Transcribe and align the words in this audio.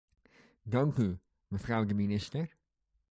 Dank 0.63 0.97
u, 0.97 1.19
mevrouw 1.47 1.85
de 1.85 1.93
minister. 1.93 2.55